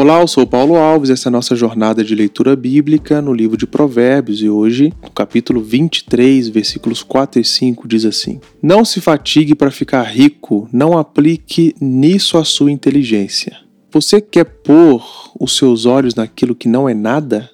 [0.00, 3.54] Olá, eu sou Paulo Alves, essa é a nossa jornada de leitura bíblica no livro
[3.54, 8.98] de Provérbios e hoje, no capítulo 23, versículos 4 e 5, diz assim: Não se
[8.98, 13.58] fatigue para ficar rico, não aplique nisso a sua inteligência.
[13.92, 15.04] Você quer pôr
[15.38, 17.50] os seus olhos naquilo que não é nada?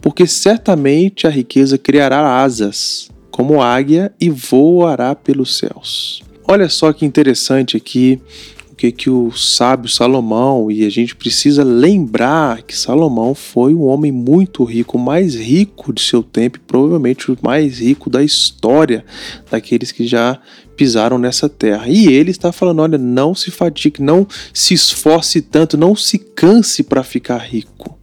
[0.00, 6.22] Porque certamente a riqueza criará asas, como águia, e voará pelos céus.
[6.48, 8.18] Olha só que interessante aqui
[8.74, 13.84] o que, que o sábio Salomão, e a gente precisa lembrar que Salomão foi um
[13.84, 19.04] homem muito rico, o mais rico de seu tempo, provavelmente o mais rico da história
[19.48, 20.40] daqueles que já
[20.76, 21.84] pisaram nessa terra.
[21.86, 26.82] E ele está falando: olha, não se fatigue, não se esforce tanto, não se canse
[26.82, 27.96] para ficar rico.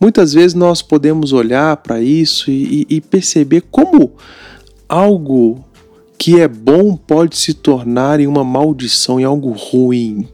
[0.00, 4.14] Muitas vezes nós podemos olhar para isso e, e perceber como
[4.88, 5.62] algo
[6.24, 10.26] que é bom pode se tornar em uma maldição, em algo ruim.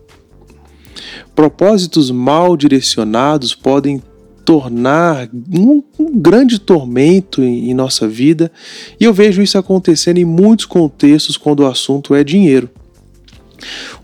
[1.35, 4.01] Propósitos mal direcionados podem
[4.45, 8.53] tornar um, um grande tormento em, em nossa vida,
[9.01, 12.71] e eu vejo isso acontecendo em muitos contextos quando o assunto é dinheiro.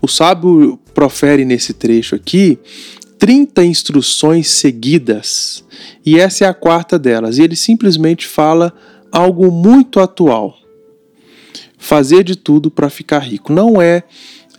[0.01, 2.59] O sábio profere nesse trecho aqui
[3.17, 5.63] 30 instruções seguidas,
[6.05, 8.73] e essa é a quarta delas, e ele simplesmente fala
[9.09, 10.66] algo muito atual
[11.77, 13.53] fazer de tudo para ficar rico.
[13.53, 14.03] Não é,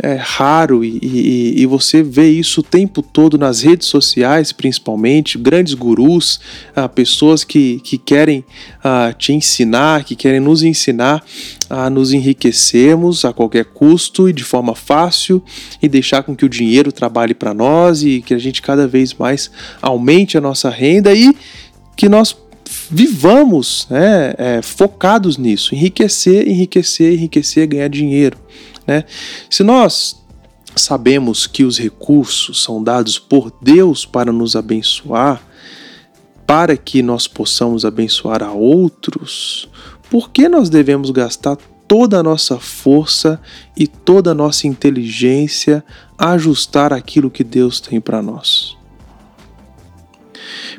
[0.00, 5.36] é raro e, e, e, você vê isso o tempo todo nas redes sociais, principalmente,
[5.36, 6.41] grandes gurus,
[6.75, 8.44] ah, pessoas que, que querem
[8.83, 11.25] ah, te ensinar, que querem nos ensinar
[11.69, 15.42] a nos enriquecermos a qualquer custo e de forma fácil
[15.82, 19.12] e deixar com que o dinheiro trabalhe para nós e que a gente cada vez
[19.14, 19.50] mais
[19.82, 21.34] aumente a nossa renda e
[21.97, 22.32] que nós
[22.91, 28.38] vivamos né, é, focados nisso, enriquecer, enriquecer, enriquecer, ganhar dinheiro.
[28.86, 29.05] Né?
[29.50, 30.22] Se nós
[30.77, 35.42] sabemos que os recursos são dados por Deus para nos abençoar,
[36.47, 39.69] para que nós possamos abençoar a outros,
[40.10, 41.56] por que nós devemos gastar
[41.87, 43.41] toda a nossa força
[43.76, 45.84] e toda a nossa inteligência
[46.16, 48.78] a ajustar aquilo que Deus tem para nós?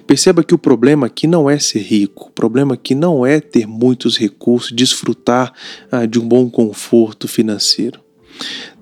[0.09, 3.67] Perceba que o problema aqui não é ser rico, o problema aqui não é ter
[3.67, 5.53] muitos recursos, desfrutar
[5.91, 8.01] ah, de um bom conforto financeiro.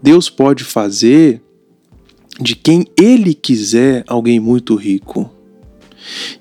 [0.01, 1.41] Deus pode fazer
[2.39, 5.29] de quem Ele quiser alguém muito rico.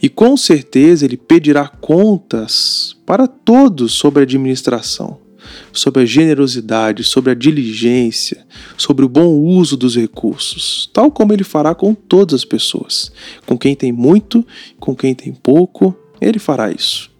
[0.01, 5.26] E com certeza Ele pedirá contas para todos sobre a administração
[5.72, 8.47] sobre a generosidade, sobre a diligência,
[8.77, 13.12] sobre o bom uso dos recursos, tal como ele fará com todas as pessoas.
[13.47, 14.47] Com quem tem muito,
[14.78, 17.11] com quem tem pouco, ele fará isso.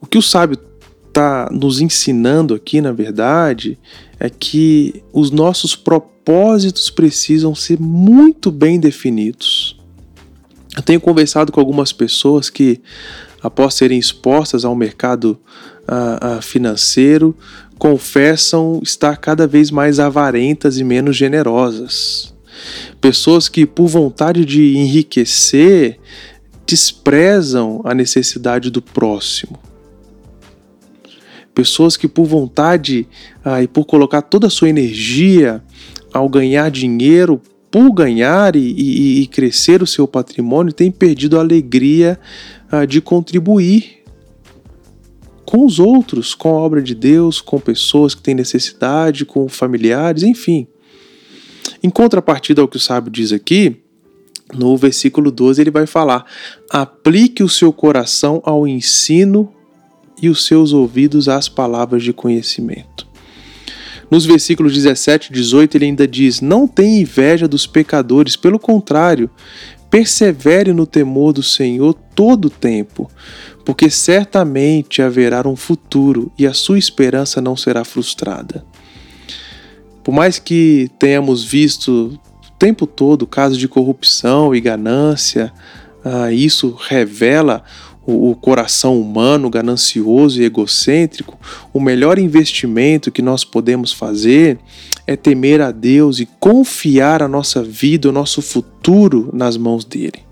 [0.00, 0.58] O que o sábio
[1.08, 3.78] está nos ensinando aqui, na verdade,
[4.18, 9.78] é que os nossos propósitos precisam ser muito bem definidos.
[10.76, 12.80] Eu tenho conversado com algumas pessoas que,
[13.42, 15.38] após serem expostas ao mercado
[15.88, 17.36] uh, uh, financeiro
[17.82, 22.32] confessam estar cada vez mais avarentas e menos generosas.
[23.00, 25.98] Pessoas que, por vontade de enriquecer,
[26.64, 29.58] desprezam a necessidade do próximo.
[31.52, 33.08] Pessoas que, por vontade
[33.44, 35.60] ah, e por colocar toda a sua energia
[36.12, 41.40] ao ganhar dinheiro, por ganhar e, e, e crescer o seu patrimônio, têm perdido a
[41.40, 42.20] alegria
[42.70, 44.02] ah, de contribuir
[45.46, 50.22] com os outros, com a obra de Deus, com pessoas que têm necessidade, com familiares,
[50.22, 50.66] enfim.
[51.82, 53.76] Em contrapartida ao que o sábio diz aqui,
[54.52, 56.26] no versículo 12 ele vai falar:
[56.70, 59.50] aplique o seu coração ao ensino
[60.20, 63.11] e os seus ouvidos às palavras de conhecimento.
[64.12, 69.30] Nos versículos 17 e 18 ele ainda diz: Não tenha inveja dos pecadores, pelo contrário,
[69.88, 73.10] persevere no temor do Senhor todo o tempo,
[73.64, 78.62] porque certamente haverá um futuro e a sua esperança não será frustrada.
[80.04, 85.50] Por mais que tenhamos visto o tempo todo casos de corrupção e ganância,
[86.04, 87.64] ah, isso revela
[88.06, 91.38] o, coração humano ganancioso e egocêntrico,
[91.72, 94.58] o melhor investimento que nós podemos fazer
[95.06, 100.22] é temer a Deus e confiar a nossa vida, o nosso futuro nas mãos dele.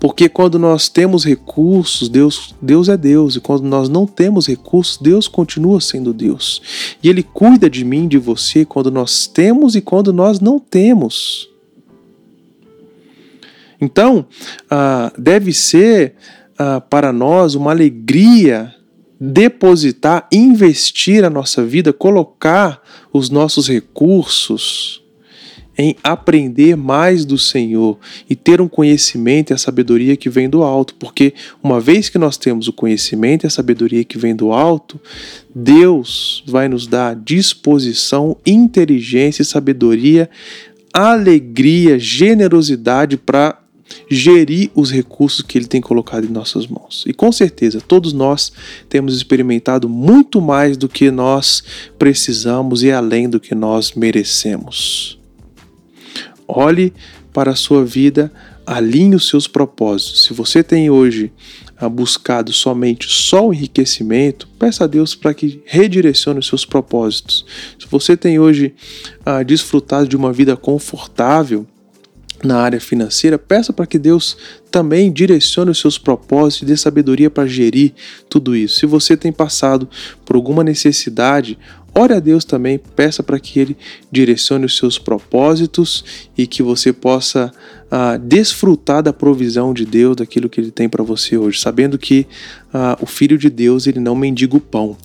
[0.00, 4.96] Porque quando nós temos recursos, Deus, Deus é Deus, e quando nós não temos recursos,
[4.96, 6.62] Deus continua sendo Deus.
[7.02, 11.47] E Ele cuida de mim, de você, quando nós temos e quando nós não temos.
[13.80, 14.26] Então,
[14.70, 16.14] ah, deve ser
[16.58, 18.74] ah, para nós uma alegria
[19.20, 22.80] depositar, investir a nossa vida, colocar
[23.12, 25.02] os nossos recursos
[25.78, 27.98] em aprender mais do Senhor
[28.28, 31.32] e ter um conhecimento e a sabedoria que vem do alto, porque
[31.62, 35.00] uma vez que nós temos o conhecimento e a sabedoria que vem do alto,
[35.54, 40.28] Deus vai nos dar disposição, inteligência e sabedoria,
[40.92, 43.56] alegria, generosidade para
[44.10, 47.04] gerir os recursos que Ele tem colocado em nossas mãos.
[47.06, 48.52] E com certeza, todos nós
[48.88, 51.62] temos experimentado muito mais do que nós
[51.98, 55.18] precisamos e além do que nós merecemos.
[56.46, 56.92] Olhe
[57.32, 58.32] para a sua vida,
[58.66, 60.24] alinhe os seus propósitos.
[60.24, 61.30] Se você tem hoje
[61.76, 67.44] ah, buscado somente só o enriquecimento, peça a Deus para que redirecione os seus propósitos.
[67.78, 68.74] Se você tem hoje
[69.24, 71.66] ah, desfrutado de uma vida confortável,
[72.42, 74.36] na área financeira, peça para que Deus
[74.70, 77.92] também direcione os seus propósitos e dê sabedoria para gerir
[78.28, 78.78] tudo isso.
[78.78, 79.88] Se você tem passado
[80.24, 81.58] por alguma necessidade,
[81.94, 83.76] ore a Deus também, peça para que Ele
[84.10, 86.04] direcione os seus propósitos
[86.36, 87.50] e que você possa
[87.90, 92.26] ah, desfrutar da provisão de Deus, daquilo que Ele tem para você hoje, sabendo que
[92.72, 94.96] ah, o Filho de Deus ele não mendiga o pão,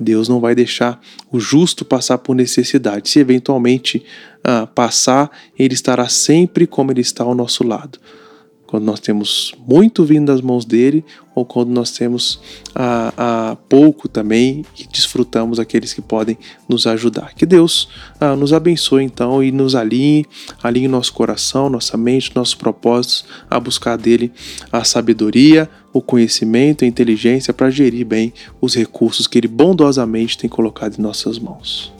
[0.00, 1.00] Deus não vai deixar
[1.30, 3.08] o justo passar por necessidade.
[3.10, 4.02] Se eventualmente
[4.42, 7.98] ah, passar, Ele estará sempre como Ele está ao nosso lado.
[8.70, 12.40] Quando nós temos muito vindo das mãos dele, ou quando nós temos
[12.72, 16.38] ah, ah, pouco também e desfrutamos aqueles que podem
[16.68, 17.34] nos ajudar.
[17.34, 17.88] Que Deus
[18.20, 20.24] ah, nos abençoe então e nos alinhe,
[20.62, 24.30] alinhe nosso coração, nossa mente, nossos propósitos a buscar dele
[24.70, 30.48] a sabedoria, o conhecimento, a inteligência para gerir bem os recursos que ele bondosamente tem
[30.48, 31.99] colocado em nossas mãos.